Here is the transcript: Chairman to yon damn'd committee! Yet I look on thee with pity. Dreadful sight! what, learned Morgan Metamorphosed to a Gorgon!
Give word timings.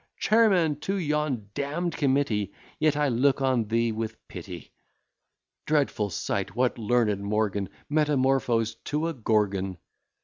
Chairman 0.19 0.79
to 0.79 0.95
yon 0.95 1.51
damn'd 1.53 1.95
committee! 1.95 2.51
Yet 2.79 2.97
I 2.97 3.07
look 3.09 3.39
on 3.39 3.65
thee 3.67 3.91
with 3.91 4.17
pity. 4.27 4.71
Dreadful 5.67 6.09
sight! 6.09 6.55
what, 6.55 6.79
learned 6.79 7.23
Morgan 7.23 7.69
Metamorphosed 7.87 8.83
to 8.85 9.07
a 9.09 9.13
Gorgon! 9.13 9.77